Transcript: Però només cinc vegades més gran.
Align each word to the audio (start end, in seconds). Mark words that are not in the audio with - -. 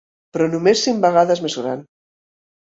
Però 0.37 0.47
només 0.53 0.81
cinc 0.87 1.03
vegades 1.07 1.43
més 1.45 1.59
gran. 1.61 1.85